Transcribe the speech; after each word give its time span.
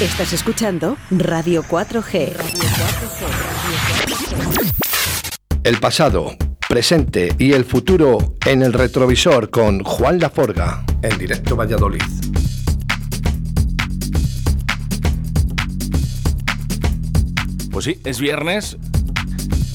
Estás 0.00 0.32
escuchando 0.32 0.96
Radio 1.08 1.62
4G. 1.62 2.32
El 5.62 5.78
pasado, 5.78 6.32
presente 6.68 7.32
y 7.38 7.52
el 7.52 7.64
futuro 7.64 8.18
en 8.44 8.62
el 8.62 8.72
retrovisor 8.72 9.50
con 9.50 9.84
Juan 9.84 10.18
Laforga 10.18 10.84
en 11.00 11.16
directo 11.16 11.54
Valladolid. 11.54 12.02
Pues 17.70 17.84
sí, 17.84 18.00
es 18.04 18.18
viernes 18.18 18.76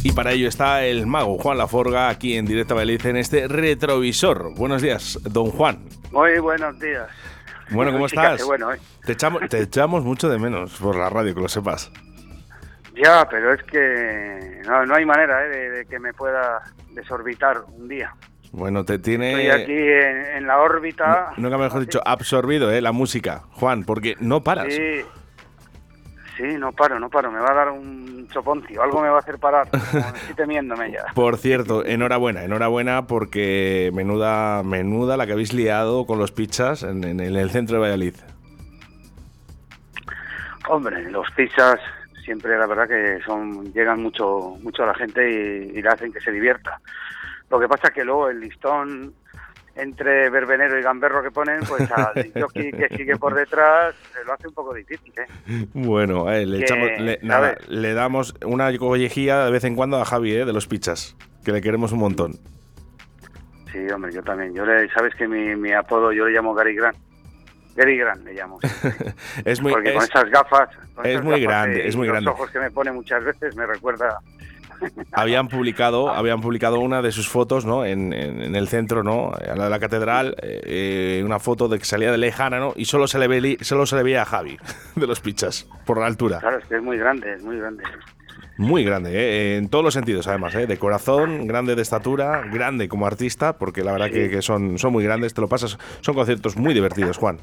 y 0.03 0.11
para 0.11 0.33
ello 0.33 0.49
está 0.49 0.83
el 0.83 1.07
mago 1.07 1.37
Juan 1.37 1.57
Laforga 1.57 2.09
aquí 2.09 2.35
en 2.35 2.45
directo 2.45 2.75
Valladolid 2.75 3.05
en 3.05 3.15
este 3.15 3.47
retrovisor. 3.47 4.53
Buenos 4.55 4.81
días, 4.81 5.17
don 5.23 5.49
Juan. 5.49 5.79
Muy 6.11 6.39
buenos 6.39 6.77
días. 6.77 7.07
Bueno, 7.71 7.91
¿cómo 7.91 8.05
estás? 8.05 8.43
bueno, 8.45 8.73
¿eh? 8.73 8.79
te, 9.05 9.13
echamos, 9.13 9.41
te 9.49 9.59
echamos 9.61 10.03
mucho 10.03 10.29
de 10.29 10.39
menos 10.39 10.75
por 10.77 10.95
la 10.95 11.09
radio, 11.09 11.33
que 11.35 11.41
lo 11.41 11.47
sepas. 11.47 11.91
Ya, 13.01 13.27
pero 13.29 13.53
es 13.53 13.63
que 13.63 14.61
no, 14.67 14.85
no 14.85 14.95
hay 14.95 15.05
manera 15.05 15.45
¿eh? 15.45 15.49
de, 15.49 15.69
de 15.69 15.85
que 15.85 15.99
me 15.99 16.13
pueda 16.13 16.61
desorbitar 16.91 17.61
un 17.77 17.87
día. 17.87 18.13
Bueno, 18.51 18.83
te 18.83 18.97
tiene... 18.97 19.31
Estoy 19.31 19.61
aquí 19.61 19.77
en, 19.77 20.37
en 20.37 20.47
la 20.47 20.59
órbita. 20.59 21.33
Nunca 21.37 21.57
mejor 21.57 21.81
dicho, 21.81 22.01
absorbido, 22.03 22.71
¿eh? 22.71 22.81
La 22.81 22.91
música, 22.91 23.43
Juan, 23.51 23.83
porque 23.83 24.15
no 24.19 24.43
paras. 24.43 24.73
Sí, 24.73 25.01
sí, 26.39 26.57
no 26.57 26.71
paro, 26.71 26.99
no 26.99 27.09
paro. 27.09 27.31
Me 27.31 27.39
va 27.39 27.51
a 27.51 27.53
dar 27.53 27.69
un 27.69 28.27
choponcio. 28.29 28.81
Algo 28.81 29.01
me 29.01 29.09
va 29.09 29.17
a 29.17 29.19
hacer 29.19 29.37
parar. 29.37 29.67
Estoy 29.73 30.35
temiéndome 30.35 30.91
ya. 30.91 31.05
Por 31.13 31.37
cierto, 31.37 31.85
enhorabuena, 31.85 32.43
enhorabuena 32.43 33.07
porque 33.07 33.91
menuda, 33.93 34.63
menuda 34.63 35.17
la 35.17 35.25
que 35.25 35.33
habéis 35.33 35.53
liado 35.53 36.05
con 36.05 36.17
los 36.17 36.31
pizzas 36.31 36.83
en, 36.83 37.03
el 37.19 37.49
centro 37.49 37.75
de 37.75 37.81
Valladolid. 37.81 38.15
Hombre, 40.69 41.09
los 41.11 41.29
pizzas 41.31 41.79
siempre 42.23 42.57
la 42.57 42.67
verdad 42.67 42.87
que 42.87 43.19
son 43.25 43.73
llegan 43.73 44.03
mucho 44.03 44.55
mucho 44.61 44.83
a 44.83 44.87
la 44.87 44.93
gente 44.93 45.27
y, 45.27 45.79
y 45.79 45.81
le 45.81 45.89
hacen 45.89 46.13
que 46.13 46.21
se 46.21 46.31
divierta. 46.31 46.79
Lo 47.49 47.59
que 47.59 47.67
pasa 47.67 47.87
es 47.87 47.93
que 47.93 48.05
luego 48.05 48.29
el 48.29 48.39
listón 48.39 49.13
entre 49.81 50.29
verbenero 50.29 50.77
y 50.79 50.81
gamberro 50.83 51.21
que 51.23 51.31
ponen, 51.31 51.59
pues 51.67 51.89
al 51.91 52.13
jockey 52.39 52.71
que 52.71 52.87
sigue 52.95 53.15
por 53.17 53.33
detrás 53.33 53.95
se 54.13 54.23
lo 54.25 54.33
hace 54.33 54.47
un 54.47 54.53
poco 54.53 54.73
difícil, 54.73 55.13
¿eh? 55.17 55.65
Bueno, 55.73 56.31
eh, 56.31 56.45
le, 56.45 56.57
Que, 56.59 56.63
echamos, 56.63 56.89
le- 56.99 57.19
nada, 57.23 57.57
le 57.67 57.93
damos 57.93 58.35
una 58.45 58.75
collejía 58.77 59.45
de 59.45 59.51
vez 59.51 59.63
en 59.63 59.75
cuando 59.75 59.97
a 59.97 60.05
Javi, 60.05 60.33
¿eh? 60.33 60.45
De 60.45 60.53
los 60.53 60.67
pizzas, 60.67 61.15
que 61.43 61.51
le 61.51 61.61
queremos 61.61 61.91
un 61.91 61.99
montón. 61.99 62.33
Sí, 63.71 63.79
hombre, 63.93 64.11
yo 64.11 64.23
también. 64.23 64.53
Yo 64.55 64.65
le, 64.65 64.89
sabes 64.89 65.13
que 65.15 65.27
mi, 65.27 65.55
mi 65.55 65.71
apodo 65.73 66.11
yo 66.11 66.25
le 66.25 66.31
llamo 66.33 66.53
Gary 66.53 66.75
Grant. 66.75 66.97
Gary 67.75 67.97
Grant 67.97 68.23
le 68.25 68.33
llamo. 68.33 68.59
Es 69.45 69.61
muy, 69.61 69.71
Porque 69.71 69.93
con 69.93 70.03
es- 70.03 70.09
esas 70.09 70.29
gafas, 70.31 70.69
con 70.95 71.05
es 71.05 71.11
esas 71.13 71.23
muy 71.23 71.41
gafas 71.43 71.47
grande, 71.65 71.77
de- 71.83 71.87
es 71.87 71.95
muy 71.95 72.07
y 72.07 72.09
grande. 72.09 72.25
Los 72.25 72.33
ojos 72.35 72.51
que 72.51 72.59
me 72.59 72.71
pone 72.71 72.91
muchas 72.91 73.23
veces 73.23 73.55
me 73.55 73.65
recuerda. 73.67 74.19
Habían 75.11 75.47
publicado, 75.47 76.09
habían 76.09 76.41
publicado 76.41 76.79
una 76.79 77.01
de 77.01 77.11
sus 77.11 77.27
fotos, 77.29 77.65
¿no? 77.65 77.85
En, 77.85 78.13
en- 78.13 78.41
en 78.41 78.55
el 78.55 78.67
centro, 78.67 79.03
¿no? 79.03 79.31
A 79.33 79.55
la 79.55 79.63
de 79.65 79.69
la 79.69 79.79
catedral, 79.79 80.35
eh, 80.41 81.21
una 81.25 81.39
foto 81.39 81.67
de 81.67 81.79
que 81.79 81.85
salía 81.85 82.11
de 82.11 82.17
lejana, 82.17 82.59
¿no? 82.59 82.73
Y 82.75 82.85
solo 82.85 83.07
se 83.07 83.19
le 83.19 83.27
ve, 83.27 83.57
solo 83.61 83.85
se 83.85 83.95
le 83.95 84.03
veía 84.03 84.21
a 84.21 84.25
Javi 84.25 84.57
de 84.95 85.07
los 85.07 85.19
pizzas 85.19 85.67
por 85.85 85.99
la 85.99 86.05
altura. 86.05 86.39
Claro, 86.39 86.59
es 86.59 86.65
que 86.65 86.75
es 86.77 86.83
muy 86.83 86.97
grande, 86.97 87.33
es 87.33 87.43
muy 87.43 87.57
grande. 87.57 87.83
Muy 88.57 88.83
grande, 88.83 89.11
¿eh? 89.13 89.57
en 89.57 89.69
todos 89.69 89.85
los 89.85 89.93
sentidos, 89.93 90.27
además, 90.27 90.53
¿eh? 90.55 90.67
de 90.67 90.77
corazón, 90.77 91.47
grande 91.47 91.75
de 91.75 91.81
estatura, 91.81 92.43
grande 92.51 92.89
como 92.89 93.07
artista, 93.07 93.57
porque 93.57 93.83
la 93.85 93.93
verdad 93.93 94.07
Sí. 94.07 94.13
que, 94.13 94.29
que 94.29 94.41
son, 94.41 94.77
son 94.77 94.91
muy 94.91 95.03
grandes, 95.05 95.33
te 95.33 95.39
lo 95.39 95.47
pasas, 95.47 95.77
son 96.01 96.13
conciertos 96.13 96.57
muy 96.57 96.73
divertidos, 96.73 97.17
Juan. 97.17 97.37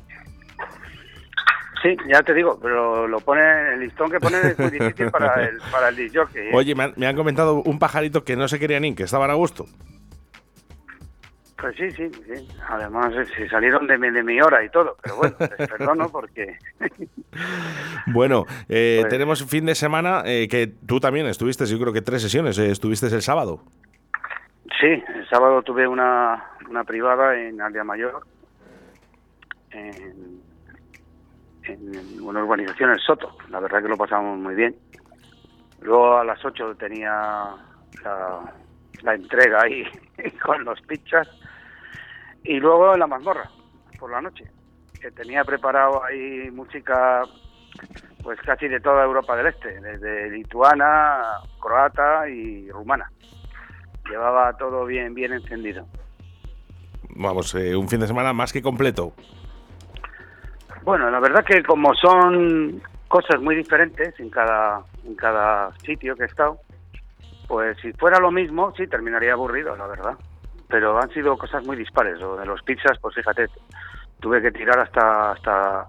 Sí, 1.86 1.96
ya 2.08 2.20
te 2.22 2.34
digo, 2.34 2.58
pero 2.60 3.06
lo 3.06 3.20
pone, 3.20 3.42
el 3.74 3.80
listón 3.80 4.10
que 4.10 4.18
pone 4.18 4.38
es 4.38 4.58
muy 4.58 4.70
difícil 4.70 5.08
para 5.10 5.34
el, 5.48 5.58
para 5.70 5.88
el 5.90 6.10
jockey, 6.12 6.48
¿eh? 6.48 6.50
Oye, 6.52 6.74
me 6.74 6.84
han, 6.84 6.94
me 6.96 7.06
han 7.06 7.14
comentado 7.14 7.62
un 7.62 7.78
pajarito 7.78 8.24
que 8.24 8.34
no 8.34 8.48
se 8.48 8.58
querían 8.58 8.84
ir, 8.84 8.96
que 8.96 9.04
estaban 9.04 9.30
a 9.30 9.34
gusto. 9.34 9.66
Pues 11.58 11.76
sí, 11.76 11.90
sí, 11.92 12.10
sí. 12.12 12.48
Además, 12.68 13.12
eh, 13.14 13.24
se 13.36 13.48
salieron 13.48 13.86
de 13.86 13.96
mi, 13.98 14.10
de 14.10 14.22
mi 14.22 14.40
hora 14.40 14.64
y 14.64 14.68
todo, 14.68 14.96
pero 15.00 15.16
bueno, 15.16 15.36
les 15.38 15.68
perdono 15.70 16.08
porque... 16.10 16.56
Bueno, 18.06 18.46
eh, 18.68 18.98
Pues- 19.02 19.10
tenemos 19.10 19.44
fin 19.44 19.66
de 19.66 19.74
semana 19.74 20.22
eh, 20.24 20.48
que 20.48 20.66
tú 20.86 20.98
también 21.00 21.26
estuviste, 21.26 21.66
yo 21.66 21.78
creo 21.78 21.92
que 21.92 22.00
tres 22.02 22.22
sesiones, 22.22 22.58
eh, 22.58 22.70
estuviste 22.70 23.06
el 23.06 23.20
sábado. 23.22 23.62
Sí, 24.80 24.86
el 25.14 25.28
sábado 25.28 25.62
tuve 25.62 25.86
una, 25.86 26.42
una 26.68 26.84
privada 26.84 27.38
en 27.38 27.60
Aldea 27.60 27.84
Mayor, 27.84 28.26
en, 29.70 30.35
en 31.68 32.20
una 32.20 32.42
urbanización, 32.42 32.90
el 32.90 33.00
Soto. 33.00 33.36
La 33.50 33.60
verdad 33.60 33.82
que 33.82 33.88
lo 33.88 33.96
pasamos 33.96 34.38
muy 34.38 34.54
bien. 34.54 34.76
Luego 35.80 36.18
a 36.18 36.24
las 36.24 36.44
8 36.44 36.74
tenía 36.76 37.10
la, 38.02 38.40
la 39.02 39.14
entrega 39.14 39.62
ahí 39.62 39.84
con 40.42 40.64
los 40.64 40.80
pizzas. 40.82 41.28
Y 42.44 42.58
luego 42.58 42.94
en 42.94 43.00
la 43.00 43.06
mazmorra, 43.06 43.50
por 43.98 44.10
la 44.10 44.20
noche, 44.20 44.44
que 45.00 45.10
tenía 45.10 45.44
preparado 45.44 46.04
ahí 46.04 46.50
música 46.50 47.22
pues 48.22 48.40
casi 48.40 48.66
de 48.66 48.80
toda 48.80 49.04
Europa 49.04 49.36
del 49.36 49.46
Este, 49.46 49.80
desde 49.80 50.30
lituana, 50.30 51.22
croata 51.60 52.28
y 52.28 52.70
rumana 52.70 53.10
llevaba 54.08 54.56
todo 54.56 54.84
bien 54.86 55.14
bien 55.14 55.32
encendido. 55.32 55.86
Vamos, 57.10 57.54
eh, 57.54 57.74
un 57.74 57.88
fin 57.88 58.00
de 58.00 58.06
semana 58.06 58.32
más 58.32 58.52
que 58.52 58.62
completo. 58.62 59.14
Bueno, 60.86 61.10
la 61.10 61.18
verdad 61.18 61.44
que 61.44 61.64
como 61.64 61.92
son 61.96 62.80
cosas 63.08 63.42
muy 63.42 63.56
diferentes 63.56 64.14
en 64.20 64.30
cada 64.30 64.84
en 65.04 65.16
cada 65.16 65.72
sitio 65.78 66.14
que 66.14 66.22
he 66.22 66.26
estado, 66.26 66.60
pues 67.48 67.76
si 67.82 67.92
fuera 67.94 68.20
lo 68.20 68.30
mismo, 68.30 68.72
sí 68.76 68.86
terminaría 68.86 69.32
aburrido, 69.32 69.74
la 69.74 69.88
verdad. 69.88 70.14
Pero 70.68 70.96
han 71.02 71.10
sido 71.10 71.36
cosas 71.36 71.66
muy 71.66 71.76
dispares. 71.76 72.20
Lo 72.20 72.36
de 72.36 72.46
los 72.46 72.62
pizzas, 72.62 72.96
pues 73.00 73.16
fíjate, 73.16 73.48
tuve 74.20 74.40
que 74.40 74.52
tirar 74.52 74.78
hasta 74.78 75.32
hasta 75.32 75.88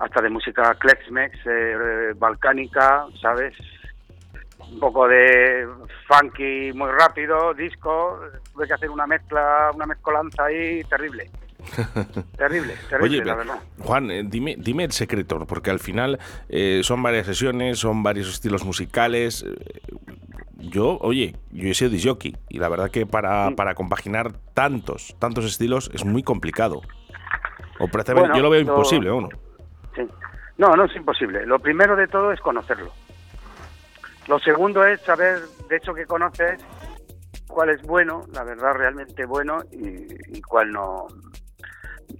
hasta 0.00 0.20
de 0.20 0.28
música 0.28 0.74
Klexmex, 0.74 1.38
eh, 1.46 2.12
balcánica, 2.16 3.06
¿sabes? 3.22 3.54
Un 4.58 4.80
poco 4.80 5.06
de 5.06 5.68
funky 6.08 6.72
muy 6.72 6.90
rápido, 6.90 7.54
disco. 7.54 8.18
Tuve 8.52 8.66
que 8.66 8.74
hacer 8.74 8.90
una 8.90 9.06
mezcla, 9.06 9.70
una 9.72 9.86
mezcolanza 9.86 10.46
ahí 10.46 10.82
terrible. 10.82 11.30
terrible, 12.36 12.74
terrible, 12.88 13.16
Oye, 13.18 13.24
la 13.24 13.34
verdad. 13.34 13.58
Juan, 13.80 14.10
eh, 14.10 14.22
dime, 14.24 14.56
dime 14.58 14.84
el 14.84 14.92
secreto, 14.92 15.44
porque 15.46 15.70
al 15.70 15.78
final 15.80 16.18
eh, 16.48 16.80
son 16.82 17.02
varias 17.02 17.26
sesiones, 17.26 17.78
son 17.78 18.02
varios 18.02 18.28
estilos 18.28 18.64
musicales. 18.64 19.44
eh, 19.46 19.80
Yo, 20.58 20.98
oye, 21.00 21.34
yo 21.50 21.68
he 21.68 21.74
sido 21.74 21.90
disjockey 21.90 22.36
y 22.48 22.58
la 22.58 22.68
verdad 22.68 22.90
que 22.90 23.06
para, 23.06 23.50
para 23.52 23.74
compaginar 23.74 24.32
tantos, 24.54 25.14
tantos 25.18 25.44
estilos 25.44 25.90
es 25.94 26.04
muy 26.04 26.22
complicado. 26.22 26.80
O 27.78 27.88
prácticamente, 27.88 28.30
Bueno, 28.30 28.36
yo 28.36 28.42
lo 28.42 28.50
veo 28.50 28.62
lo- 28.62 28.70
imposible, 28.70 29.10
¿o 29.10 29.20
no? 29.20 29.28
Sí. 29.94 30.02
No, 30.58 30.74
no 30.74 30.84
es 30.84 30.96
imposible. 30.96 31.44
Lo 31.46 31.58
primero 31.58 31.94
de 31.96 32.08
todo 32.08 32.32
es 32.32 32.40
conocerlo. 32.40 32.90
Lo 34.28 34.38
segundo 34.40 34.84
es 34.84 35.00
saber, 35.02 35.42
de 35.68 35.76
hecho, 35.76 35.92
que 35.94 36.06
conoces 36.06 36.58
cuál 37.46 37.68
es 37.70 37.80
bueno, 37.82 38.24
la 38.32 38.42
verdad 38.42 38.72
realmente 38.74 39.24
bueno, 39.26 39.62
y, 39.70 40.06
y 40.38 40.40
cuál 40.42 40.72
no, 40.72 41.06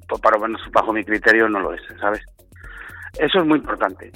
pues 0.09 0.21
para 0.21 0.37
lo 0.39 0.43
menos 0.47 0.61
bajo 0.73 0.93
mi 0.93 1.05
criterio 1.05 1.49
no 1.49 1.61
lo 1.61 1.73
es, 1.75 1.81
¿sabes? 2.01 2.23
Eso 3.19 3.39
es 3.41 3.47
muy 3.47 3.59
importante. 3.59 4.13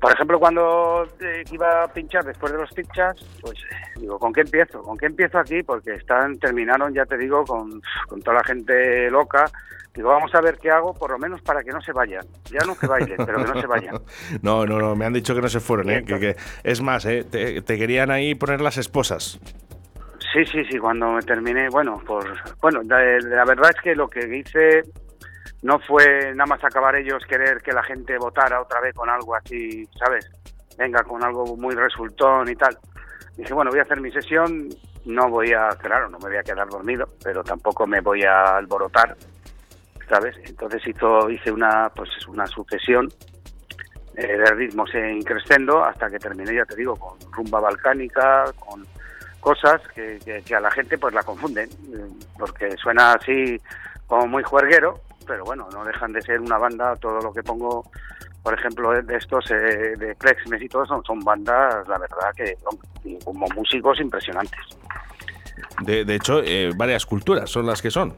Por 0.00 0.12
ejemplo, 0.12 0.38
cuando 0.38 1.04
eh, 1.20 1.42
iba 1.50 1.82
a 1.82 1.88
pinchar 1.92 2.24
después 2.24 2.52
de 2.52 2.58
los 2.58 2.70
pinchas, 2.72 3.16
pues 3.40 3.58
digo, 3.96 4.16
¿con 4.18 4.32
qué 4.32 4.42
empiezo? 4.42 4.80
¿Con 4.82 4.96
qué 4.96 5.06
empiezo 5.06 5.38
aquí? 5.38 5.62
Porque 5.64 5.94
están 5.94 6.38
terminaron, 6.38 6.94
ya 6.94 7.04
te 7.04 7.18
digo, 7.18 7.42
con, 7.44 7.82
con 8.06 8.22
toda 8.22 8.36
la 8.36 8.44
gente 8.44 9.10
loca. 9.10 9.44
Digo, 9.94 10.10
vamos 10.10 10.32
a 10.36 10.40
ver 10.40 10.56
qué 10.58 10.70
hago, 10.70 10.94
por 10.94 11.10
lo 11.10 11.18
menos 11.18 11.42
para 11.42 11.64
que 11.64 11.72
no 11.72 11.80
se 11.80 11.90
vayan. 11.90 12.24
Ya 12.44 12.64
no 12.64 12.78
que 12.78 12.86
bailen, 12.86 13.16
pero 13.26 13.38
que 13.44 13.52
no 13.52 13.60
se 13.60 13.66
vayan. 13.66 13.96
No, 14.42 14.64
no, 14.64 14.78
no, 14.78 14.94
me 14.94 15.04
han 15.04 15.12
dicho 15.14 15.34
que 15.34 15.40
no 15.40 15.48
se 15.48 15.58
fueron, 15.58 15.90
¿eh? 15.90 16.04
Que, 16.04 16.20
que- 16.20 16.36
es 16.62 16.80
más, 16.80 17.04
¿eh? 17.04 17.24
Te, 17.24 17.60
te 17.62 17.76
querían 17.76 18.12
ahí 18.12 18.36
poner 18.36 18.60
las 18.60 18.76
esposas. 18.78 19.40
Sí, 20.32 20.44
sí, 20.44 20.64
sí, 20.70 20.78
cuando 20.78 21.12
me 21.12 21.22
terminé, 21.22 21.68
bueno, 21.70 22.02
por, 22.06 22.24
bueno, 22.60 22.82
la, 22.82 23.18
la 23.18 23.44
verdad 23.44 23.70
es 23.74 23.80
que 23.82 23.94
lo 23.94 24.08
que 24.08 24.36
hice 24.36 24.82
no 25.62 25.78
fue 25.80 26.32
nada 26.34 26.46
más 26.46 26.62
acabar 26.62 26.96
ellos 26.96 27.24
querer 27.26 27.62
que 27.62 27.72
la 27.72 27.82
gente 27.82 28.16
votara 28.18 28.60
otra 28.60 28.80
vez 28.80 28.94
con 28.94 29.08
algo 29.08 29.34
así, 29.34 29.88
¿sabes? 29.98 30.30
Venga, 30.76 31.02
con 31.02 31.24
algo 31.24 31.56
muy 31.56 31.74
resultón 31.74 32.48
y 32.48 32.54
tal. 32.54 32.78
Dije, 33.36 33.54
bueno, 33.54 33.70
voy 33.70 33.80
a 33.80 33.82
hacer 33.82 34.00
mi 34.00 34.12
sesión, 34.12 34.68
no 35.06 35.28
voy 35.28 35.52
a, 35.52 35.70
claro, 35.80 36.08
no 36.08 36.18
me 36.18 36.28
voy 36.28 36.36
a 36.36 36.42
quedar 36.42 36.68
dormido, 36.68 37.08
pero 37.22 37.42
tampoco 37.42 37.86
me 37.86 38.00
voy 38.00 38.22
a 38.22 38.56
alborotar, 38.56 39.16
¿sabes? 40.08 40.36
Entonces 40.44 40.86
hizo, 40.86 41.30
hice 41.30 41.50
una, 41.50 41.90
pues 41.94 42.10
una 42.28 42.46
sucesión 42.46 43.08
eh, 44.16 44.26
de 44.26 44.50
ritmos 44.52 44.94
en 44.94 45.22
crescendo 45.22 45.84
hasta 45.84 46.10
que 46.10 46.18
terminé, 46.18 46.54
ya 46.54 46.64
te 46.64 46.76
digo, 46.76 46.94
con 46.96 47.18
rumba 47.32 47.60
balcánica, 47.60 48.44
con 48.58 48.84
cosas 49.48 49.80
que, 49.94 50.18
que- 50.24 50.42
que 50.42 50.54
a 50.54 50.60
la 50.60 50.70
gente 50.70 50.98
pues 50.98 51.14
la 51.14 51.22
confunden, 51.22 51.68
eh, 51.70 52.06
porque 52.38 52.76
suena 52.76 53.12
así 53.14 53.58
como 54.06 54.26
muy 54.26 54.42
juerguero, 54.42 55.00
pero 55.26 55.42
bueno, 55.44 55.66
no 55.72 55.84
dejan 55.84 56.12
de 56.12 56.20
ser 56.20 56.38
una 56.40 56.58
banda, 56.58 56.94
todo 56.96 57.18
lo 57.20 57.32
que 57.32 57.42
pongo, 57.42 57.90
por 58.42 58.52
ejemplo, 58.52 58.90
de 59.02 59.16
estos, 59.16 59.50
eh, 59.50 59.94
de 59.96 60.14
Klexmes 60.16 60.60
y 60.62 60.68
todo, 60.68 60.84
son, 60.86 61.02
son 61.04 61.20
bandas, 61.20 61.86
la 61.88 61.96
verdad, 61.98 62.30
que 62.36 62.56
son 62.56 62.78
como 63.24 63.46
músicos 63.56 63.98
impresionantes. 64.00 64.60
De, 65.82 66.04
de 66.04 66.14
hecho, 66.14 66.42
eh, 66.44 66.70
varias 66.76 67.06
culturas 67.06 67.48
son 67.50 67.64
las 67.66 67.80
que 67.80 67.90
son. 67.90 68.14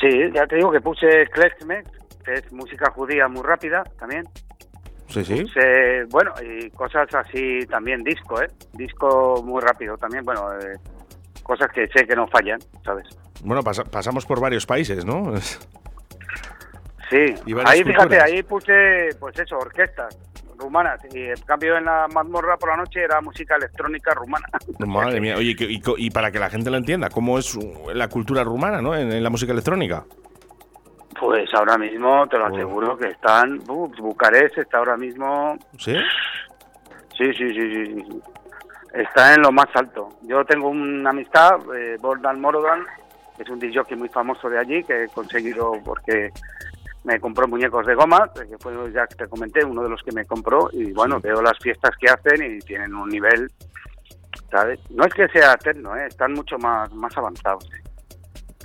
Sí, 0.00 0.10
ya 0.34 0.46
te 0.46 0.56
digo 0.56 0.70
que 0.72 0.80
puse 0.80 1.26
Klezmer, 1.32 1.84
que 2.24 2.32
es 2.34 2.52
música 2.52 2.90
judía 2.90 3.28
muy 3.28 3.42
rápida 3.42 3.82
también. 3.98 4.24
Sí, 5.08 5.24
sí. 5.24 5.42
Puse, 5.42 6.04
bueno, 6.10 6.32
y 6.42 6.70
cosas 6.70 7.08
así 7.14 7.60
también, 7.70 8.02
disco, 8.04 8.40
¿eh? 8.42 8.48
Disco 8.74 9.42
muy 9.44 9.60
rápido 9.62 9.96
también, 9.96 10.22
bueno, 10.24 10.52
eh, 10.60 10.74
cosas 11.42 11.68
que 11.72 11.86
sé 11.88 12.06
que 12.06 12.14
no 12.14 12.26
fallan, 12.28 12.58
¿sabes? 12.84 13.06
Bueno, 13.42 13.62
pasa- 13.62 13.84
pasamos 13.84 14.26
por 14.26 14.40
varios 14.40 14.66
países, 14.66 15.04
¿no? 15.04 15.32
Sí, 17.10 17.34
Y 17.46 17.54
ahí 17.64 17.82
fíjate, 17.84 17.94
culturas. 17.94 18.24
ahí 18.24 18.42
puse, 18.42 19.08
pues 19.18 19.38
eso, 19.38 19.56
orquestas 19.56 20.18
rumanas, 20.58 21.00
y 21.14 21.20
en 21.20 21.40
cambio 21.46 21.76
en 21.78 21.84
la 21.86 22.06
mazmorra 22.12 22.56
por 22.58 22.68
la 22.70 22.76
noche 22.76 23.00
era 23.02 23.20
música 23.22 23.54
electrónica 23.56 24.12
rumana. 24.12 24.46
Madre 24.86 25.18
mía, 25.20 25.36
oye, 25.38 25.54
y, 25.58 25.80
co- 25.80 25.94
y 25.96 26.10
para 26.10 26.30
que 26.30 26.38
la 26.38 26.50
gente 26.50 26.68
lo 26.68 26.76
entienda, 26.76 27.08
¿cómo 27.08 27.38
es 27.38 27.56
la 27.94 28.08
cultura 28.08 28.44
rumana, 28.44 28.82
¿no? 28.82 28.94
En, 28.94 29.10
en 29.10 29.22
la 29.22 29.30
música 29.30 29.52
electrónica. 29.52 30.04
Pues 31.18 31.52
ahora 31.54 31.76
mismo 31.78 32.26
te 32.28 32.38
lo 32.38 32.46
aseguro 32.46 32.96
que 32.96 33.08
están, 33.08 33.60
uh, 33.68 33.88
Bucarest 33.98 34.58
está 34.58 34.78
ahora 34.78 34.96
mismo 34.96 35.56
¿Sí? 35.78 35.96
Sí, 37.16 37.32
sí, 37.34 37.52
sí, 37.52 37.84
sí. 37.84 38.20
Está 38.94 39.34
en 39.34 39.42
lo 39.42 39.50
más 39.52 39.66
alto. 39.74 40.08
Yo 40.22 40.44
tengo 40.44 40.68
una 40.68 41.10
amistad, 41.10 41.56
eh, 41.76 41.96
Morodan, 42.00 42.86
que 43.36 43.42
es 43.42 43.48
un 43.50 43.58
DJ 43.58 43.96
muy 43.96 44.08
famoso 44.08 44.48
de 44.48 44.58
allí, 44.58 44.84
que 44.84 45.04
he 45.04 45.08
conseguido 45.08 45.72
porque 45.84 46.30
me 47.04 47.18
compró 47.20 47.48
muñecos 47.48 47.84
de 47.86 47.94
goma, 47.94 48.30
que 48.32 48.56
fue 48.58 48.72
ya 48.92 49.06
que 49.06 49.16
te 49.16 49.26
comenté, 49.28 49.64
uno 49.64 49.82
de 49.82 49.90
los 49.90 50.02
que 50.02 50.12
me 50.12 50.24
compró, 50.24 50.68
y 50.72 50.92
bueno, 50.92 51.16
Sí. 51.16 51.22
veo 51.24 51.42
las 51.42 51.58
fiestas 51.58 51.90
que 52.00 52.08
hacen 52.08 52.56
y 52.56 52.58
tienen 52.60 52.94
un 52.94 53.08
nivel, 53.08 53.50
¿sabes? 54.50 54.78
No 54.90 55.04
es 55.04 55.12
que 55.12 55.28
sea 55.28 55.52
eterno, 55.54 55.96
¿eh? 55.96 56.06
están 56.06 56.32
mucho 56.34 56.56
más, 56.58 56.92
más 56.94 57.16
avanzados. 57.16 57.68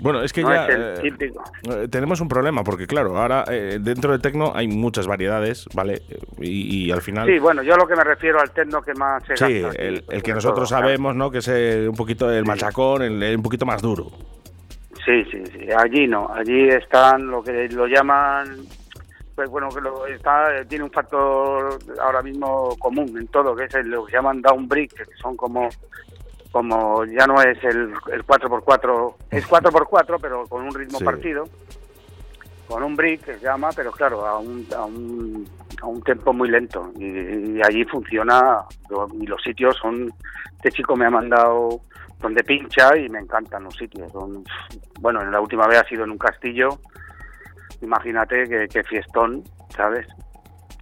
Bueno, 0.02 0.24
es 0.24 0.34
que 0.34 0.42
no 0.42 0.50
ya 0.50 0.66
es 0.66 0.76
el 0.76 0.82
eh, 0.82 1.34
eh, 1.70 1.88
tenemos 1.88 2.20
un 2.20 2.28
problema, 2.28 2.64
porque 2.64 2.88
claro, 2.88 3.16
ahora 3.16 3.46
eh, 3.48 3.78
dentro 3.80 4.12
del 4.12 4.22
tecno 4.22 4.52
hay 4.56 4.68
muchas 4.68 5.06
variedades, 5.06 5.68
¿vale? 5.74 6.02
Y, 6.40 6.88
y 6.88 6.92
al 6.92 7.02
final... 7.02 7.28
Sí, 7.28 7.38
bueno, 7.38 7.62
yo 7.62 7.76
lo 7.76 7.88
que 7.88 7.96
me 7.96 8.04
refiero 8.04 8.40
al 8.40 8.50
techno 8.52 8.82
que 8.82 8.94
más 8.96 9.24
se 9.26 9.38
Sí, 9.38 9.62
gasta 9.62 9.82
el, 9.82 10.04
el 10.10 10.24
que 10.24 10.34
nosotros 10.34 10.70
todo, 10.70 10.80
sabemos, 10.80 11.16
¿no? 11.16 11.30
Que 11.30 11.38
es 11.38 11.48
eh, 11.48 11.88
un 11.88 11.96
poquito 11.96 12.32
el 12.32 12.44
machacón, 12.44 13.04
el, 13.04 13.22
el 13.22 13.38
un 13.38 13.44
poquito 13.44 13.66
más 13.68 13.82
duro. 13.82 14.12
Sí, 15.06 15.24
sí, 15.26 15.44
sí. 15.52 15.68
Allí 15.78 16.08
no. 16.08 16.28
Allí 16.34 16.70
están 16.70 17.28
lo 17.28 17.44
que 17.44 17.68
lo 17.70 17.86
llaman, 17.86 18.48
pues 19.36 19.50
bueno, 19.50 19.70
que 19.70 19.82
lo 19.82 20.08
está 20.08 20.64
tiene 20.68 20.86
un 20.86 20.92
factor 20.92 21.78
ahora 22.02 22.22
mismo 22.22 22.76
común 22.80 23.16
en 23.18 23.28
todo, 23.28 23.56
que 23.56 23.66
es 23.66 23.76
el, 23.76 23.90
lo 23.90 24.06
que 24.06 24.14
llaman 24.14 24.42
down 24.42 24.68
que 24.70 25.06
son 25.22 25.36
como 25.36 25.70
como 26.54 27.04
ya 27.06 27.26
no 27.26 27.42
es 27.42 27.58
el, 27.64 27.92
el 28.12 28.24
4x4, 28.26 29.16
es 29.32 29.46
4x4, 29.50 30.18
pero 30.22 30.46
con 30.48 30.62
un 30.64 30.74
ritmo 30.74 31.00
Sí. 31.00 31.04
partido, 31.04 31.46
con 32.68 32.84
un 32.84 32.96
brick 32.96 33.26
que 33.26 33.34
se 33.40 33.44
llama, 33.44 33.70
pero 33.76 33.92
claro, 33.92 34.24
a 34.26 34.38
un, 34.38 34.66
a 34.78 34.86
un, 34.86 35.50
a 35.82 35.88
un 35.88 36.02
tempo 36.04 36.32
muy 36.32 36.50
lento. 36.50 36.92
Y, 36.96 37.58
y 37.58 37.62
allí 37.64 37.84
funciona, 37.86 38.60
y 39.20 39.26
los 39.26 39.42
sitios 39.42 39.76
son, 39.82 40.14
este 40.58 40.72
chico 40.72 40.96
me 40.96 41.08
ha 41.08 41.10
mandado 41.10 41.82
donde 42.22 42.44
pincha 42.44 42.96
y 42.98 43.10
me 43.10 43.18
encantan 43.20 43.64
los 43.64 43.76
sitios. 43.76 44.12
Son, 44.12 44.44
bueno, 45.00 45.24
en 45.24 45.32
la 45.32 45.42
última 45.42 45.66
vez 45.68 45.80
ha 45.82 45.88
sido 45.90 46.04
en 46.04 46.12
un 46.12 46.20
castillo, 46.20 46.70
imagínate 47.82 48.48
que, 48.48 48.68
que 48.68 48.84
fiestón, 48.84 49.44
¿sabes? 49.76 50.06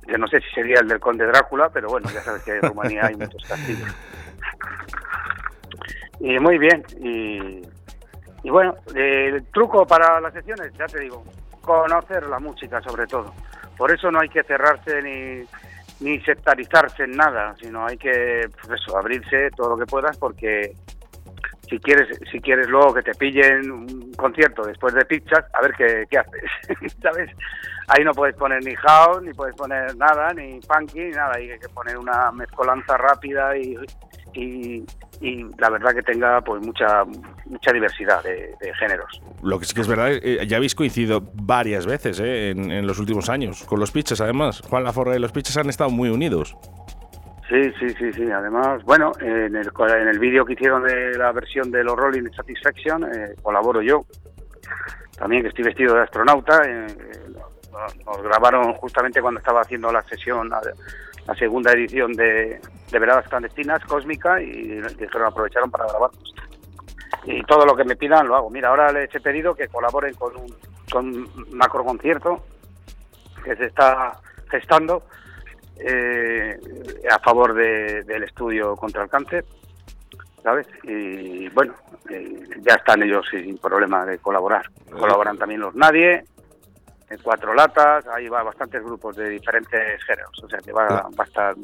Yo 0.05 0.17
no 0.17 0.27
sé 0.27 0.41
si 0.41 0.49
sería 0.53 0.81
el 0.81 0.87
del 0.89 0.99
conde 0.99 1.25
Drácula, 1.27 1.69
pero 1.69 1.87
bueno, 1.87 2.09
ya 2.13 2.19
sabes 2.21 2.43
que 2.43 2.57
en 2.57 2.61
Rumanía 2.63 3.05
hay 3.05 3.15
muchos 3.15 3.41
castillos. 3.47 3.87
Y 6.21 6.37
muy 6.39 6.59
bien, 6.59 6.83
y, 6.99 7.61
y 8.43 8.49
bueno, 8.49 8.75
el 8.93 9.43
truco 9.47 9.87
para 9.87 10.21
las 10.21 10.33
sesiones, 10.33 10.71
ya 10.77 10.85
te 10.85 10.99
digo, 10.99 11.23
conocer 11.61 12.27
la 12.27 12.39
música 12.39 12.81
sobre 12.81 13.07
todo. 13.07 13.33
Por 13.75 13.91
eso 13.91 14.11
no 14.11 14.19
hay 14.19 14.29
que 14.29 14.43
cerrarse 14.43 15.01
ni, 15.01 15.43
ni 15.99 16.19
sectarizarse 16.21 17.05
en 17.05 17.11
nada, 17.11 17.55
sino 17.59 17.87
hay 17.87 17.97
que, 17.97 18.47
pues 18.61 18.81
eso, 18.81 18.97
abrirse 18.97 19.49
todo 19.55 19.69
lo 19.69 19.77
que 19.77 19.85
puedas 19.85 20.17
porque 20.17 20.75
si 21.71 21.79
quieres 21.79 22.19
si 22.29 22.41
quieres 22.41 22.67
luego 22.67 22.93
que 22.93 23.01
te 23.01 23.15
pillen 23.15 23.71
un 23.71 24.11
concierto 24.11 24.63
después 24.63 24.93
de 24.93 25.05
pizzas, 25.05 25.45
a 25.53 25.61
ver 25.61 25.73
qué, 25.77 26.05
qué 26.09 26.17
haces, 26.17 26.93
¿sabes? 27.01 27.31
Ahí 27.87 28.03
no 28.03 28.11
puedes 28.11 28.35
poner 28.35 28.63
ni 28.63 28.75
house, 28.75 29.23
ni 29.23 29.33
puedes 29.33 29.55
poner 29.55 29.95
nada, 29.95 30.33
ni 30.33 30.59
funky, 30.61 30.99
ni 30.99 31.11
nada. 31.11 31.33
Hay 31.35 31.47
que 31.59 31.69
poner 31.69 31.97
una 31.97 32.31
mezcolanza 32.31 32.97
rápida 32.97 33.57
y, 33.57 33.75
y, 34.33 34.85
y 35.21 35.45
la 35.57 35.69
verdad 35.69 35.93
que 35.95 36.01
tenga 36.01 36.41
pues 36.41 36.61
mucha 36.61 37.05
mucha 37.45 37.71
diversidad 37.71 38.21
de, 38.23 38.53
de 38.59 38.73
géneros. 38.75 39.21
Lo 39.41 39.57
que 39.57 39.65
sí 39.65 39.73
que 39.73 39.81
es 39.81 39.87
verdad, 39.87 40.11
eh, 40.11 40.45
ya 40.45 40.57
habéis 40.57 40.75
coincidido 40.75 41.21
varias 41.33 41.85
veces 41.85 42.19
eh, 42.19 42.49
en, 42.49 42.69
en 42.69 42.85
los 42.85 42.99
últimos 42.99 43.29
años, 43.29 43.63
con 43.63 43.79
los 43.79 43.91
pitches 43.91 44.19
además. 44.19 44.61
Juan 44.69 44.83
Laforra 44.83 45.15
y 45.15 45.19
los 45.19 45.31
pitches 45.31 45.55
han 45.55 45.69
estado 45.69 45.89
muy 45.89 46.09
unidos. 46.09 46.57
Sí, 47.51 47.69
sí, 47.79 47.89
sí, 47.99 48.13
sí. 48.13 48.31
Además, 48.31 48.81
bueno, 48.85 49.11
en 49.19 49.57
el, 49.57 49.69
en 49.77 50.07
el 50.07 50.19
vídeo 50.19 50.45
que 50.45 50.53
hicieron 50.53 50.83
de 50.83 51.17
la 51.17 51.33
versión 51.33 51.69
de 51.69 51.83
los 51.83 51.97
Rolling 51.97 52.29
Satisfaction 52.33 53.03
eh, 53.03 53.35
colaboro 53.41 53.81
yo. 53.81 54.05
También 55.17 55.41
que 55.41 55.49
estoy 55.49 55.65
vestido 55.65 55.95
de 55.95 56.03
astronauta. 56.03 56.61
eh, 56.65 56.87
nos- 58.05 58.21
grabaron 58.23 58.73
justamente 58.75 59.21
cuando 59.21 59.39
estaba 59.39 59.61
haciendo 59.61 59.91
la 59.91 60.01
sesión, 60.03 60.47
la, 60.47 61.35
segunda 61.35 61.71
edición 61.73 62.13
de, 62.13 62.61
de 62.89 62.99
Veradas 62.99 63.27
Clandestinas, 63.27 63.83
Cósmica, 63.85 64.41
y 64.41 64.79
dijeron 64.97 65.27
aprovecharon 65.27 65.69
para 65.71 65.87
grabarnos. 65.87 66.33
Y 67.25 67.43
todo 67.43 67.65
lo 67.65 67.75
que 67.75 67.83
me 67.83 67.95
pidan 67.97 68.27
lo 68.29 68.35
hago. 68.37 68.49
Mira, 68.49 68.69
ahora 68.69 68.91
les 68.93 69.13
he 69.13 69.19
pedido 69.19 69.53
que 69.55 69.67
colaboren 69.67 70.13
con 70.15 70.35
un, 70.37 70.55
con 70.89 71.05
un 71.07 71.29
macro 71.51 71.83
concierto 71.83 72.45
que 73.43 73.55
se 73.57 73.65
está 73.65 74.19
gestando 74.49 75.03
eh, 75.77 76.57
a 77.09 77.19
favor 77.19 77.53
de- 77.53 78.03
del 78.03 78.23
estudio 78.23 78.75
contra 78.75 79.03
el 79.03 79.09
cáncer, 79.09 79.45
¿sabes? 80.43 80.67
Y 80.83 81.49
bueno, 81.49 81.73
eh, 82.09 82.43
ya 82.67 82.75
están 82.75 83.03
ellos 83.03 83.25
sin 83.31 83.57
problema 83.57 84.05
de 84.05 84.17
colaborar. 84.19 84.69
Colaboran 84.91 85.37
también 85.37 85.61
los 85.61 85.75
Nadie, 85.75 86.23
en 87.09 87.17
Cuatro 87.21 87.53
Latas, 87.53 88.05
ahí 88.07 88.29
va 88.29 88.41
bastantes 88.41 88.81
grupos 88.81 89.17
de 89.17 89.27
diferentes 89.27 90.01
géneros, 90.05 90.31
o 90.43 90.47
sea 90.47 90.59
que 90.59 90.71
va, 90.71 90.87
va 90.87 91.09
a 91.17 91.23
estar 91.23 91.55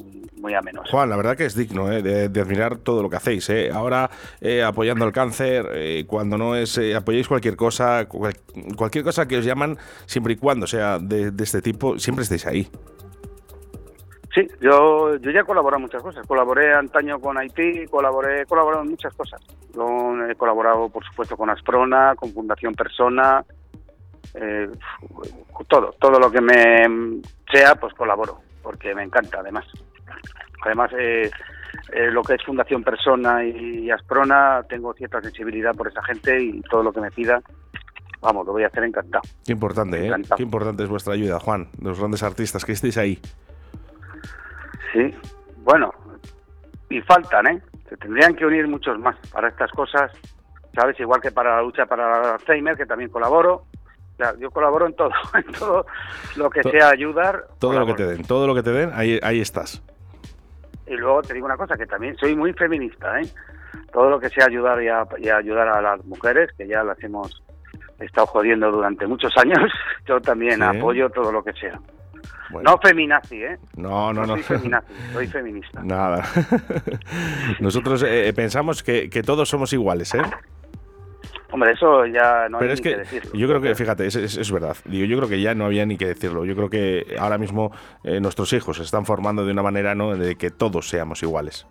muy 0.41 0.53
ameno. 0.53 0.83
Juan, 0.91 1.09
la 1.09 1.15
verdad 1.15 1.37
que 1.37 1.45
es 1.45 1.55
digno 1.55 1.89
eh, 1.89 2.01
de, 2.01 2.27
de 2.27 2.41
admirar 2.41 2.75
todo 2.79 3.01
lo 3.01 3.09
que 3.09 3.15
hacéis. 3.15 3.49
eh. 3.49 3.69
Ahora 3.73 4.09
eh, 4.41 4.61
apoyando 4.61 5.05
el 5.05 5.13
cáncer, 5.13 5.69
eh, 5.73 6.03
cuando 6.05 6.37
no 6.37 6.53
es, 6.57 6.77
apoyáis 6.93 7.29
cualquier 7.29 7.55
cosa, 7.55 8.07
cual- 8.09 8.35
cualquier 8.75 9.05
cosa 9.05 9.25
que 9.25 9.37
os 9.37 9.45
llaman, 9.45 9.77
siempre 10.05 10.33
y 10.33 10.35
cuando 10.35 10.67
sea 10.67 10.99
de, 10.99 11.31
de 11.31 11.43
este 11.45 11.61
tipo, 11.61 11.97
siempre 11.97 12.23
estáis 12.23 12.45
ahí. 12.45 12.69
Sí, 14.33 14.47
yo, 14.61 15.15
yo 15.17 15.31
ya 15.31 15.41
he 15.41 15.45
colaborado 15.45 15.77
en 15.77 15.83
muchas 15.83 16.03
cosas. 16.03 16.25
Colaboré 16.27 16.73
antaño 16.73 17.19
con 17.19 17.37
Haití, 17.37 17.85
colaboré, 17.87 18.41
he 18.41 18.45
colaborado 18.45 18.83
en 18.83 18.91
muchas 18.91 19.13
cosas. 19.15 19.41
Yo 19.73 19.85
he 20.29 20.35
colaborado, 20.35 20.89
por 20.89 21.03
supuesto, 21.05 21.35
con 21.37 21.49
Asprona, 21.49 22.13
con 22.15 22.31
Fundación 22.33 22.73
Persona, 22.73 23.43
eh, 24.33 24.69
todo, 25.67 25.95
todo 25.99 26.19
lo 26.19 26.29
que 26.29 26.41
me 26.41 27.21
sea, 27.51 27.75
pues 27.75 27.93
colaboro, 27.93 28.39
porque 28.61 28.93
me 28.93 29.03
encanta, 29.03 29.39
además. 29.39 29.65
Además, 30.63 30.91
eh, 30.97 31.29
eh, 31.93 32.11
lo 32.11 32.21
que 32.21 32.35
es 32.35 32.43
Fundación 32.43 32.83
Persona 32.83 33.43
y 33.45 33.89
Asprona, 33.89 34.63
tengo 34.67 34.93
cierta 34.93 35.21
sensibilidad 35.21 35.73
por 35.75 35.87
esa 35.87 36.03
gente 36.03 36.41
y 36.41 36.61
todo 36.61 36.83
lo 36.83 36.91
que 36.91 37.01
me 37.01 37.11
pida, 37.11 37.41
vamos, 38.21 38.45
lo 38.45 38.53
voy 38.53 38.63
a 38.63 38.67
hacer 38.67 38.83
encantado. 38.83 39.23
Qué 39.45 39.53
importante, 39.53 40.07
¿eh? 40.07 40.13
Qué 40.35 40.43
importante 40.43 40.83
es 40.83 40.89
vuestra 40.89 41.13
ayuda, 41.13 41.39
Juan, 41.39 41.69
de 41.77 41.89
los 41.89 41.99
grandes 41.99 42.23
artistas 42.23 42.65
que 42.65 42.73
estéis 42.73 42.97
ahí. 42.97 43.19
Sí, 44.93 45.13
bueno, 45.57 45.91
y 46.89 47.01
faltan, 47.01 47.47
¿eh? 47.47 47.61
Se 47.89 47.97
tendrían 47.97 48.35
que 48.35 48.45
unir 48.45 48.67
muchos 48.67 48.97
más 48.99 49.15
para 49.31 49.49
estas 49.49 49.71
cosas, 49.71 50.11
¿sabes? 50.73 50.99
Igual 50.99 51.21
que 51.21 51.31
para 51.31 51.55
la 51.57 51.61
lucha 51.61 51.85
para 51.85 52.19
el 52.19 52.25
Alzheimer, 52.33 52.75
que 52.77 52.85
también 52.85 53.09
colaboro. 53.09 53.63
Yo 54.39 54.49
colaboro 54.49 54.87
en 54.87 54.95
todo, 54.95 55.11
en 55.35 55.43
todo 55.53 55.85
lo 56.37 56.49
que 56.49 56.61
To- 56.61 56.71
sea 56.71 56.89
ayudar. 56.89 57.45
Todo 57.59 57.79
lo 57.79 57.85
que 57.85 57.93
te 57.93 58.05
den, 58.07 58.23
todo 58.23 58.47
lo 58.47 58.55
que 58.55 58.63
te 58.63 58.71
den, 58.71 58.91
ahí, 58.93 59.19
ahí 59.21 59.41
estás. 59.41 59.81
Y 60.87 60.95
luego 60.95 61.21
te 61.21 61.33
digo 61.33 61.45
una 61.45 61.57
cosa, 61.57 61.75
que 61.77 61.85
también 61.85 62.15
soy 62.17 62.35
muy 62.35 62.53
feminista, 62.53 63.19
¿eh? 63.21 63.27
Todo 63.91 64.09
lo 64.09 64.19
que 64.19 64.29
sea 64.29 64.45
ayudar 64.47 64.81
y, 64.81 64.87
a- 64.87 65.05
y 65.19 65.29
ayudar 65.29 65.67
a 65.67 65.81
las 65.81 66.03
mujeres, 66.05 66.49
que 66.57 66.67
ya 66.67 66.83
las 66.83 67.01
hemos 67.03 67.43
estado 67.99 68.27
jodiendo 68.27 68.71
durante 68.71 69.05
muchos 69.05 69.35
años, 69.37 69.71
yo 70.07 70.19
también 70.21 70.55
Sí. 70.59 70.63
apoyo 70.77 71.09
todo 71.09 71.31
lo 71.31 71.43
que 71.43 71.53
sea. 71.53 71.79
Bueno, 72.49 72.71
No 72.71 72.77
feminazi, 72.77 73.43
¿eh? 73.43 73.57
no, 73.75 74.13
no. 74.13 74.25
no. 74.25 74.33
soy 74.35 74.43
feminazi, 74.43 74.87
soy 75.13 75.27
feminista. 75.27 75.81
Nada. 75.83 76.23
Nosotros 77.59 78.03
eh, 78.07 78.31
pensamos 78.35 78.83
que, 78.83 79.09
que 79.09 79.23
todos 79.23 79.49
somos 79.49 79.73
iguales, 79.73 80.13
¿eh? 80.15 80.21
Hombre, 81.51 81.71
eso 81.71 82.05
ya 82.05 82.49
no 82.49 82.59
Pero 82.59 82.71
hay 82.71 82.73
es 82.75 82.83
ni 82.85 82.91
que, 82.91 82.97
decirlo. 82.97 83.31
yo 83.33 83.47
creo 83.47 83.61
que, 83.61 83.73
fíjate, 83.75 84.05
es, 84.05 84.15
es- 84.17 84.37
es 84.37 84.51
verdad. 84.51 84.75
Digo, 84.85 85.05
yo 85.05 85.17
creo 85.17 85.29
que 85.29 85.41
ya 85.41 85.55
no 85.55 85.65
había 85.65 85.85
ni 85.85 85.97
que 85.97 86.05
decirlo. 86.07 86.43
Yo 86.45 86.55
creo 86.55 86.69
que 86.69 87.15
ahora 87.19 87.37
mismo 87.37 87.71
eh, 88.03 88.19
nuestros 88.19 88.51
hijos 88.53 88.77
se 88.77 88.83
están 88.83 89.05
formando 89.05 89.45
de 89.45 89.53
una 89.53 89.63
manera 89.63 89.95
¿no? 89.95 90.15
de 90.15 90.35
que 90.35 90.51
todos 90.51 90.89
seamos 90.89 91.23
iguales. 91.23 91.65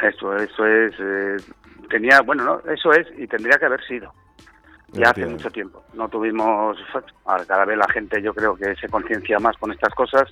Eso, 0.00 0.34
eso 0.36 0.64
es. 0.66 0.92
eh, 1.00 1.36
tenía, 1.90 2.20
bueno, 2.22 2.44
no, 2.44 2.72
eso 2.72 2.92
es 2.92 3.06
y 3.18 3.26
tendría 3.26 3.58
que 3.58 3.66
haber 3.66 3.82
sido. 3.84 4.12
Ya 4.92 5.10
hace 5.10 5.26
mucho 5.26 5.50
tiempo. 5.50 5.82
No 5.94 6.08
tuvimos. 6.08 6.76
Ahora 7.24 7.44
cada 7.46 7.64
vez 7.64 7.78
la 7.78 7.88
gente, 7.88 8.20
yo 8.20 8.34
creo 8.34 8.54
que 8.56 8.74
se 8.76 8.88
conciencia 8.88 9.38
más 9.38 9.56
con 9.56 9.72
estas 9.72 9.94
cosas 9.94 10.24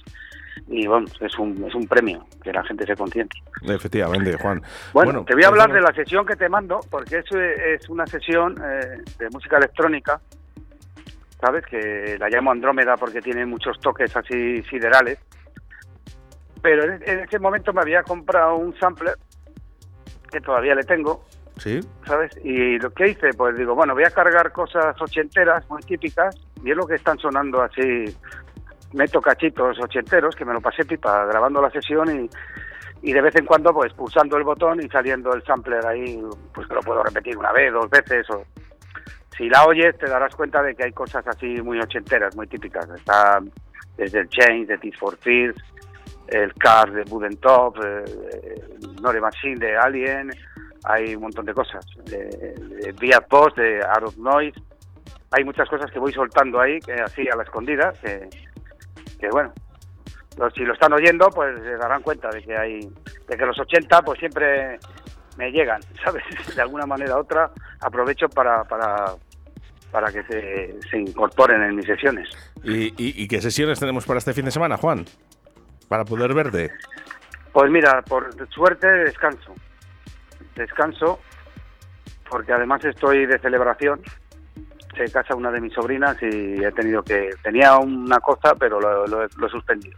y 0.66 0.86
bueno, 0.86 1.06
es 1.20 1.38
un, 1.38 1.64
es 1.66 1.74
un 1.74 1.86
premio 1.86 2.26
que 2.42 2.52
la 2.52 2.62
gente 2.64 2.84
se 2.86 2.94
conciencie. 2.94 3.42
Efectivamente, 3.62 4.36
Juan. 4.38 4.62
Bueno, 4.92 5.24
te 5.24 5.34
voy 5.34 5.44
a 5.44 5.48
hablar 5.48 5.68
de 5.68 5.74
precisamente- 5.74 5.98
la 5.98 6.04
sesión 6.04 6.26
que 6.26 6.36
te 6.36 6.48
mando, 6.48 6.80
porque 6.90 7.18
es, 7.18 7.24
es 7.32 7.88
una 7.88 8.06
sesión 8.06 8.54
eh, 8.62 9.02
de 9.18 9.30
música 9.30 9.56
electrónica, 9.56 10.20
¿sabes? 11.40 11.64
Que 11.66 12.16
la 12.18 12.28
llamo 12.28 12.50
Andrómeda 12.50 12.96
porque 12.96 13.20
tiene 13.22 13.46
muchos 13.46 13.80
toques 13.80 14.14
así 14.14 14.62
siderales. 14.64 15.18
Pero 16.62 16.84
en, 16.84 17.02
en 17.08 17.20
ese 17.20 17.38
momento 17.38 17.72
me 17.72 17.80
había 17.80 18.02
comprado 18.02 18.56
un 18.56 18.78
sampler, 18.78 19.14
que 20.30 20.40
todavía 20.40 20.74
le 20.74 20.84
tengo, 20.84 21.24
Sí, 21.60 21.78
¿sabes? 22.06 22.32
Y 22.42 22.78
lo 22.78 22.90
que 22.90 23.08
hice, 23.08 23.34
pues 23.36 23.54
digo, 23.54 23.74
bueno, 23.74 23.92
voy 23.92 24.04
a 24.04 24.10
cargar 24.10 24.50
cosas 24.50 24.96
ochenteras, 24.98 25.68
muy 25.68 25.82
típicas, 25.82 26.34
y 26.64 26.70
es 26.70 26.76
lo 26.76 26.86
que 26.86 26.94
están 26.94 27.18
sonando 27.18 27.60
así. 27.62 28.16
Meto 28.94 29.20
cachitos 29.20 29.78
ochenteros, 29.78 30.34
que 30.34 30.46
me 30.46 30.54
lo 30.54 30.62
pasé 30.62 30.86
pipa 30.86 31.26
grabando 31.26 31.60
la 31.60 31.70
sesión 31.70 32.08
y, 32.24 32.30
y 33.02 33.12
de 33.12 33.20
vez 33.20 33.36
en 33.36 33.44
cuando, 33.44 33.74
pues 33.74 33.92
pulsando 33.92 34.38
el 34.38 34.42
botón 34.42 34.80
y 34.82 34.88
saliendo 34.88 35.34
el 35.34 35.44
sampler 35.44 35.84
ahí, 35.86 36.18
pues 36.54 36.66
que 36.66 36.74
lo 36.74 36.80
puedo 36.80 37.02
repetir 37.02 37.36
una 37.36 37.52
vez, 37.52 37.70
dos 37.74 37.90
veces. 37.90 38.28
o 38.30 38.42
Si 39.36 39.50
la 39.50 39.66
oyes, 39.66 39.98
te 39.98 40.06
darás 40.06 40.34
cuenta 40.34 40.62
de 40.62 40.74
que 40.74 40.84
hay 40.84 40.92
cosas 40.92 41.26
así 41.28 41.60
muy 41.62 41.78
ochenteras, 41.78 42.34
muy 42.34 42.46
típicas. 42.46 42.88
Está 42.88 43.38
desde 43.98 44.20
el 44.20 44.28
Change 44.30 44.66
de 44.66 44.78
Teeth 44.78 44.98
for 44.98 45.14
Fears, 45.18 45.62
el 46.28 46.54
Cars 46.54 46.94
de 46.94 47.02
Wooden 47.02 47.36
Top, 47.36 47.76
eh, 47.84 48.04
el 48.82 48.96
Nore 49.02 49.20
Machine 49.20 49.56
de 49.56 49.76
Alien, 49.76 50.30
hay 50.84 51.14
un 51.14 51.22
montón 51.22 51.44
de 51.46 51.54
cosas. 51.54 51.84
De, 52.04 52.18
de 52.26 52.92
Via 53.00 53.20
Post, 53.20 53.56
de 53.56 53.80
Out 53.84 54.04
of 54.08 54.16
Noise. 54.18 54.60
Hay 55.32 55.44
muchas 55.44 55.68
cosas 55.68 55.90
que 55.92 55.98
voy 55.98 56.12
soltando 56.12 56.60
ahí, 56.60 56.80
que 56.80 56.92
así 56.94 57.28
a 57.28 57.36
la 57.36 57.44
escondida, 57.44 57.92
que, 58.02 58.28
que 59.20 59.28
bueno, 59.28 59.52
los- 60.38 60.52
si 60.54 60.60
lo 60.60 60.72
están 60.72 60.92
oyendo, 60.92 61.28
pues 61.30 61.56
se 61.60 61.76
darán 61.76 62.02
cuenta 62.02 62.28
de 62.30 62.42
que 62.42 62.56
hay, 62.56 62.80
de 63.28 63.36
que 63.36 63.46
los 63.46 63.58
80 63.58 64.02
pues 64.02 64.18
siempre 64.18 64.78
me 65.36 65.50
llegan, 65.52 65.80
¿sabes? 66.04 66.24
De 66.56 66.60
alguna 66.62 66.86
manera 66.86 67.14
u 67.16 67.20
otra 67.20 67.50
aprovecho 67.80 68.28
para, 68.28 68.64
para, 68.64 69.14
para 69.92 70.10
que 70.12 70.22
se, 70.24 70.80
se 70.90 70.98
incorporen 70.98 71.62
en 71.62 71.76
mis 71.76 71.86
sesiones. 71.86 72.28
¿Y, 72.64 72.86
y, 72.96 73.22
y 73.22 73.28
qué 73.28 73.40
sesiones 73.40 73.78
tenemos 73.78 74.04
para 74.06 74.18
este 74.18 74.34
fin 74.34 74.44
de 74.46 74.50
semana, 74.50 74.76
Juan? 74.76 75.04
Para 75.88 76.04
poder 76.04 76.34
verte. 76.34 76.70
Pues 77.52 77.70
mira, 77.70 78.02
por 78.02 78.32
suerte 78.50 78.86
descanso. 78.86 79.54
Descanso 80.60 81.18
porque 82.28 82.52
además 82.52 82.84
estoy 82.84 83.26
de 83.26 83.38
celebración. 83.38 84.00
Se 84.96 85.10
casa 85.10 85.34
una 85.34 85.50
de 85.50 85.60
mis 85.60 85.72
sobrinas 85.72 86.16
y 86.20 86.62
he 86.64 86.72
tenido 86.72 87.02
que... 87.02 87.30
Tenía 87.42 87.76
una 87.78 88.18
cosa, 88.18 88.54
pero 88.58 88.80
lo, 88.80 89.06
lo 89.06 89.24
he- 89.24 89.28
lo 89.36 89.46
he 89.46 89.50
suspendido. 89.50 89.96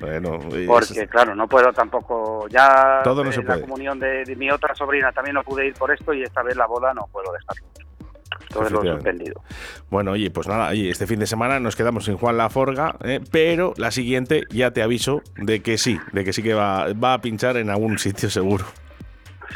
Bueno, 0.00 0.38
Porque, 0.66 1.06
claro, 1.08 1.34
no 1.34 1.46
puedo 1.48 1.72
tampoco... 1.72 2.46
Ya 2.48 3.00
Todo 3.04 3.22
no 3.22 3.30
en 3.30 3.34
se 3.34 3.42
la 3.42 3.46
puede. 3.54 3.60
comunión 3.62 3.98
de, 3.98 4.24
de 4.24 4.36
mi 4.36 4.50
otra 4.50 4.74
sobrina 4.74 5.12
también 5.12 5.34
no 5.34 5.42
pude 5.42 5.66
ir 5.66 5.74
por 5.74 5.90
esto 5.92 6.12
y 6.12 6.22
esta 6.22 6.42
vez 6.42 6.56
la 6.56 6.66
boda 6.66 6.92
no 6.94 7.08
puedo 7.12 7.32
dejarlo. 7.32 7.66
Entonces 8.48 8.72
lo 8.72 8.82
suspendido. 8.94 9.42
Bueno, 9.90 10.12
oye, 10.12 10.30
pues 10.30 10.46
nada, 10.48 10.68
oye, 10.70 10.90
este 10.90 11.06
fin 11.06 11.18
de 11.20 11.26
semana 11.26 11.58
nos 11.60 11.74
quedamos 11.76 12.04
sin 12.04 12.16
Juan 12.16 12.36
Laforga, 12.36 12.96
¿eh? 13.02 13.20
pero 13.32 13.72
la 13.76 13.90
siguiente 13.90 14.44
ya 14.50 14.70
te 14.72 14.82
aviso 14.82 15.22
de 15.36 15.60
que 15.60 15.78
sí, 15.78 15.98
de 16.12 16.24
que 16.24 16.32
sí 16.32 16.42
que 16.42 16.54
va, 16.54 16.92
va 16.92 17.14
a 17.14 17.20
pinchar 17.20 17.56
en 17.56 17.70
algún 17.70 17.98
sitio 17.98 18.30
seguro. 18.30 18.64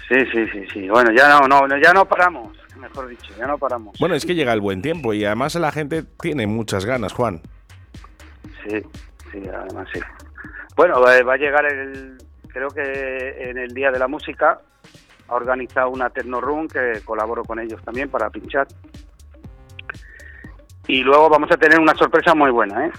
Sí, 0.06 0.16
sí, 0.32 0.46
sí, 0.52 0.66
sí. 0.72 0.88
Bueno, 0.88 1.10
ya 1.12 1.28
no, 1.28 1.48
no, 1.48 1.66
ya 1.78 1.92
no 1.92 2.04
paramos, 2.06 2.56
mejor 2.76 3.08
dicho, 3.08 3.34
ya 3.38 3.46
no 3.46 3.58
paramos. 3.58 3.96
Bueno, 3.98 4.14
es 4.14 4.24
que 4.24 4.34
llega 4.34 4.52
el 4.52 4.60
buen 4.60 4.80
tiempo 4.82 5.12
y 5.12 5.24
además 5.24 5.54
la 5.56 5.72
gente 5.72 6.02
tiene 6.20 6.46
muchas 6.46 6.84
ganas, 6.84 7.12
Juan. 7.12 7.40
Sí, 8.66 8.80
sí, 9.32 9.42
además 9.48 9.88
sí. 9.92 10.00
Bueno, 10.76 11.00
va 11.00 11.12
a 11.32 11.36
llegar 11.36 11.66
el, 11.66 12.18
creo 12.48 12.68
que 12.68 13.50
en 13.50 13.58
el 13.58 13.74
Día 13.74 13.90
de 13.90 13.98
la 13.98 14.06
Música 14.08 14.60
ha 15.28 15.34
organizado 15.34 15.90
una 15.90 16.08
Techno 16.10 16.40
Room 16.40 16.68
que 16.68 17.00
colaboro 17.04 17.44
con 17.44 17.58
ellos 17.58 17.82
también 17.84 18.08
para 18.08 18.30
pinchar. 18.30 18.66
Y 20.86 21.02
luego 21.02 21.28
vamos 21.28 21.50
a 21.50 21.56
tener 21.56 21.78
una 21.78 21.94
sorpresa 21.94 22.34
muy 22.34 22.50
buena, 22.50 22.86
¿eh? 22.86 22.92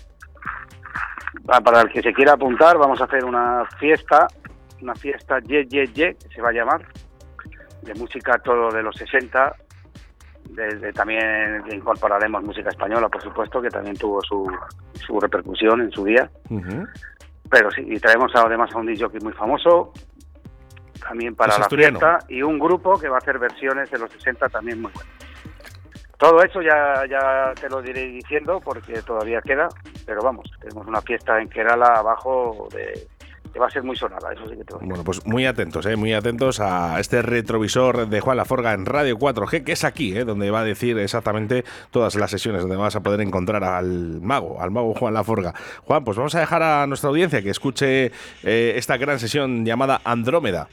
Pa- 1.46 1.62
Para 1.62 1.82
el 1.82 1.89
que 1.89 2.01
se 2.03 2.13
quiera 2.13 2.34
apuntar, 2.34 2.77
vamos 2.77 3.01
a 3.01 3.06
hacer 3.06 3.25
una 3.25 3.65
fiesta, 3.79 4.27
una 4.81 4.95
fiesta 4.95 5.39
Ye 5.39 5.65
Ye 5.65 5.88
Ye, 5.88 6.15
que 6.15 6.36
se 6.36 6.41
va 6.41 6.50
a 6.50 6.53
llamar, 6.53 6.86
de 7.81 7.93
música 7.95 8.38
todo 8.39 8.71
de 8.71 8.83
los 8.83 8.95
60. 8.95 9.55
Desde 10.50 10.91
también 10.93 11.63
incorporaremos 11.71 12.43
música 12.43 12.69
española, 12.69 13.07
por 13.07 13.21
supuesto, 13.21 13.62
que 13.62 13.69
también 13.69 13.95
tuvo 13.95 14.19
su, 14.21 14.51
su 14.93 15.19
repercusión 15.19 15.81
en 15.81 15.91
su 15.91 16.03
día. 16.05 16.29
Pero 17.50 17.71
sí, 17.71 17.83
y 17.88 18.00
traemos 18.00 18.31
además 18.36 18.69
a 18.74 18.77
un 18.79 18.88
DJ 18.88 19.07
muy 19.21 19.33
famoso, 19.33 19.93
también 21.00 21.36
para 21.36 21.53
Es 21.53 21.59
la 21.59 21.65
asturiano. 21.65 22.00
fiesta, 22.00 22.25
y 22.29 22.41
un 22.41 22.59
grupo 22.59 23.00
que 23.00 23.09
va 23.09 23.15
a 23.15 23.19
hacer 23.19 23.39
versiones 23.39 23.89
de 23.91 24.00
los 24.00 24.12
60 24.12 24.50
también 24.50 24.81
muy 24.81 24.91
buenas. 24.91 25.13
Todo 26.17 26.43
eso 26.43 26.62
ya, 26.62 27.05
ya 27.09 27.53
te 27.59 27.69
lo 27.69 27.81
diré 27.81 28.05
diciendo 28.07 28.59
porque 28.59 29.01
todavía 29.03 29.39
queda, 29.41 29.69
pero 30.05 30.21
vamos, 30.21 30.51
tenemos 30.59 30.86
una 30.86 31.01
fiesta 31.01 31.39
en 31.41 31.48
Kerala 31.48 31.93
abajo 31.95 32.67
de, 32.74 33.07
que 33.51 33.60
va 33.60 33.68
a 33.68 33.70
ser 33.70 33.84
muy 33.84 33.96
sonada, 33.96 34.32
eso 34.32 34.48
sí 34.48 34.56
que 34.58 34.63
te 34.63 34.74
lo 34.74 34.79
digo. 34.79 34.89
Bueno, 34.89 35.03
pues 35.03 35.25
muy 35.25 35.46
atentos, 35.46 35.86
¿eh? 35.86 35.96
muy 35.96 36.13
atentos 36.13 36.60
a 36.60 37.00
este 37.00 37.22
retrovisor 37.22 38.08
de 38.08 38.20
Juan 38.22 38.38
Laforga 38.38 38.74
en 38.74 38.86
Radio 38.86 39.18
4G, 39.18 39.63
que 39.63 39.72
es 39.72 39.84
aquí, 39.84 40.18
¿eh? 40.18 40.25
donde 40.25 40.51
va 40.51 40.62
a 40.62 40.63
decir 40.63 40.98
exactamente 41.00 41.63
todas 41.91 42.15
las 42.15 42.32
sesiones, 42.32 42.62
donde 42.62 42.77
vas 42.77 42.96
a 42.96 43.01
poder 43.01 43.22
encontrar 43.22 43.63
al 43.63 44.22
mago, 44.22 44.62
al 44.62 44.72
mago 44.72 44.94
Juan 44.94 45.13
Laforga. 45.13 45.53
Juan, 45.84 46.03
pues 46.03 46.18
vamos 46.18 46.36
a 46.36 46.39
dejar 46.39 46.62
a 46.63 46.88
nuestra 46.88 47.10
audiencia 47.10 47.41
que 47.41 47.50
escuche 47.50 48.12
eh, 48.44 48.74
esta 48.75 48.98
gran 48.98 49.20
sesión 49.20 49.65
llamada 49.65 50.01
Andrómeda. 50.03 50.68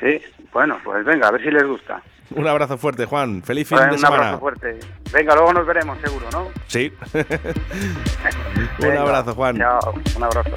Sí, 0.00 0.20
bueno, 0.52 0.78
pues 0.82 1.04
venga, 1.04 1.28
a 1.28 1.30
ver 1.30 1.42
si 1.42 1.50
les 1.50 1.64
gusta. 1.64 2.02
Un 2.34 2.46
abrazo 2.46 2.78
fuerte, 2.78 3.06
Juan. 3.06 3.42
Feliz 3.42 3.68
fin 3.68 3.78
de 3.78 3.90
un 3.90 3.98
semana. 3.98 4.16
abrazo 4.16 4.40
fuerte. 4.40 4.78
Venga, 5.12 5.34
luego 5.34 5.52
nos 5.52 5.66
veremos 5.66 5.98
seguro, 5.98 6.26
¿no? 6.32 6.46
Sí. 6.68 6.92
un 8.78 8.96
abrazo, 8.96 9.34
Juan. 9.34 9.58
Chao, 9.58 9.94
un 10.16 10.22
abrazo. 10.22 10.52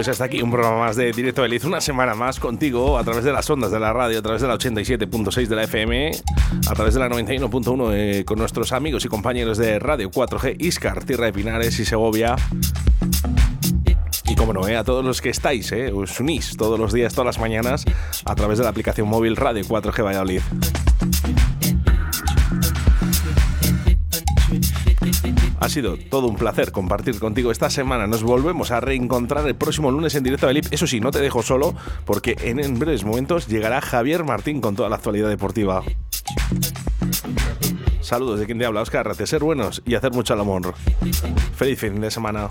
Pues 0.00 0.08
hasta 0.08 0.24
aquí 0.24 0.40
un 0.40 0.50
programa 0.50 0.78
más 0.78 0.96
de 0.96 1.12
Directo 1.12 1.44
Eliz, 1.44 1.62
una 1.66 1.82
semana 1.82 2.14
más 2.14 2.40
contigo 2.40 2.96
a 2.96 3.04
través 3.04 3.22
de 3.22 3.34
las 3.34 3.50
ondas 3.50 3.70
de 3.70 3.78
la 3.78 3.92
radio, 3.92 4.20
a 4.20 4.22
través 4.22 4.40
de 4.40 4.48
la 4.48 4.54
87.6 4.54 5.46
de 5.46 5.54
la 5.54 5.64
FM, 5.64 6.12
a 6.70 6.74
través 6.74 6.94
de 6.94 7.00
la 7.00 7.10
91.1 7.10 7.90
eh, 7.92 8.24
con 8.24 8.38
nuestros 8.38 8.72
amigos 8.72 9.04
y 9.04 9.08
compañeros 9.08 9.58
de 9.58 9.78
Radio 9.78 10.10
4G, 10.10 10.56
Iscar, 10.58 11.04
Tierra 11.04 11.26
de 11.26 11.34
Pinares 11.34 11.78
y 11.78 11.84
Segovia. 11.84 12.34
Y 14.26 14.34
como 14.36 14.54
no, 14.54 14.66
eh, 14.66 14.78
a 14.78 14.84
todos 14.84 15.04
los 15.04 15.20
que 15.20 15.28
estáis, 15.28 15.70
eh, 15.72 15.92
os 15.92 16.18
unís 16.18 16.56
todos 16.56 16.80
los 16.80 16.94
días, 16.94 17.12
todas 17.12 17.36
las 17.36 17.38
mañanas, 17.38 17.84
a 18.24 18.34
través 18.34 18.56
de 18.56 18.64
la 18.64 18.70
aplicación 18.70 19.06
móvil 19.06 19.36
Radio 19.36 19.62
4G 19.64 20.02
Valladolid. 20.02 20.40
Ha 25.60 25.68
sido 25.68 25.96
todo 25.96 26.26
un 26.26 26.36
placer 26.36 26.72
compartir 26.72 27.18
contigo 27.20 27.52
esta 27.52 27.68
semana. 27.68 28.06
Nos 28.06 28.22
volvemos 28.22 28.70
a 28.70 28.80
reencontrar 28.80 29.46
el 29.46 29.54
próximo 29.54 29.90
lunes 29.90 30.14
en 30.14 30.24
directo 30.24 30.46
de 30.46 30.54
Lip. 30.54 30.66
Eso 30.70 30.86
sí, 30.86 31.00
no 31.00 31.10
te 31.10 31.20
dejo 31.20 31.42
solo 31.42 31.74
porque 32.06 32.36
en, 32.40 32.78
breves 32.78 33.04
momentos 33.04 33.46
llegará 33.46 33.80
Javier 33.82 34.24
Martín 34.24 34.60
con 34.60 34.74
toda 34.74 34.88
la 34.88 34.96
actualidad 34.96 35.28
deportiva. 35.28 35.82
Saludos 38.00 38.40
de 38.40 38.46
quien 38.46 38.58
te 38.58 38.64
habla, 38.64 38.80
Oscar. 38.80 39.14
Ser 39.26 39.44
buenos 39.44 39.82
y 39.86 39.94
hacer 39.94 40.12
mucho 40.12 40.32
al 40.32 40.40
amor. 40.40 40.74
Feliz 41.54 41.78
fin 41.78 42.00
de 42.00 42.10
semana. 42.10 42.50